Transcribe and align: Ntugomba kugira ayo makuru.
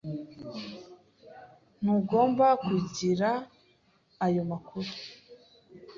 Ntugomba 1.81 2.47
kugira 2.65 3.29
ayo 4.25 4.43
makuru. 4.51 4.89